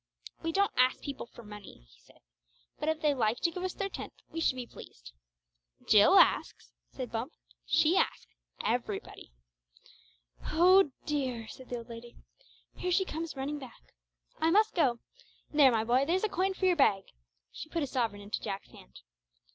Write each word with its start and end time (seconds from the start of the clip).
"We 0.41 0.51
don't 0.51 0.73
ask 0.77 0.99
people 0.99 1.27
for 1.27 1.43
money," 1.43 1.85
he 1.93 1.99
said; 1.99 2.21
"but 2.79 2.89
if 2.89 3.01
they 3.03 3.13
like 3.13 3.39
to 3.41 3.51
give 3.51 3.61
us 3.61 3.75
their 3.75 3.87
tenth 3.87 4.15
we 4.31 4.41
should 4.41 4.55
be 4.55 4.65
pleased." 4.65 5.11
"Jill 5.85 6.17
asks," 6.17 6.71
said 6.91 7.11
Bumps. 7.11 7.37
"She 7.67 7.97
asks 7.97 8.25
everybody!" 8.65 9.31
"Oh, 10.45 10.89
dear!" 11.05 11.47
said 11.49 11.69
the 11.69 11.77
old 11.77 11.89
lady, 11.89 12.15
"here 12.73 12.89
she 12.91 13.05
comes 13.05 13.35
running 13.35 13.59
back! 13.59 13.93
I 14.39 14.49
must 14.49 14.73
go. 14.73 14.97
There, 15.51 15.71
my 15.71 15.83
boy, 15.83 16.03
there's 16.05 16.23
a 16.23 16.29
coin 16.29 16.55
for 16.55 16.65
your 16.65 16.75
bag!" 16.75 17.03
She 17.51 17.69
put 17.69 17.83
a 17.83 17.85
sovereign 17.85 18.23
into 18.23 18.41
Jack's 18.41 18.71
hand. 18.71 19.01